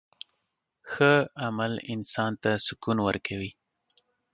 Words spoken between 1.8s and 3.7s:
انسان ته سکون ورکوي.